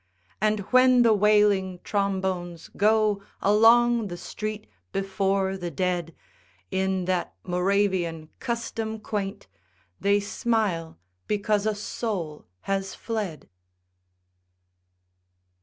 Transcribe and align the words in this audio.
And 0.41 0.61
when 0.71 1.03
the 1.03 1.13
wailing 1.13 1.79
trombones 1.83 2.69
go 2.75 3.21
Along 3.39 4.07
the 4.07 4.17
street 4.17 4.65
before 4.91 5.57
the 5.57 5.69
dead 5.69 6.15
In 6.71 7.05
that 7.05 7.35
Moravian 7.43 8.29
custom 8.39 8.97
quaint, 8.99 9.45
They 9.99 10.19
smile 10.19 10.97
because 11.27 11.67
a 11.67 11.75
soul 11.75 12.47
has 12.61 12.95
fled. 12.95 13.47